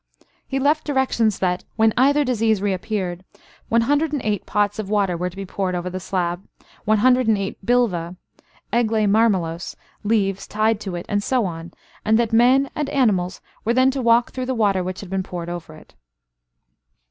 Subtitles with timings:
[0.47, 3.23] He left directions that, when either disease reappeared,
[3.69, 6.43] 108 pots of water were to be poured over the slab,
[6.85, 8.15] 108 bilva
[8.73, 11.71] (Ægle Marmelos) leaves tied to it and so on,
[12.03, 15.21] and that men and animals were then to walk through the water which had been
[15.21, 15.93] poured over it."